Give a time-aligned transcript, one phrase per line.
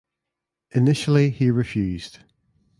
[0.71, 2.21] Initially he refused.